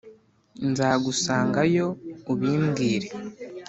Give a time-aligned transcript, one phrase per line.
[0.69, 1.87] nzagusanga yo
[2.31, 3.07] ubimbwire.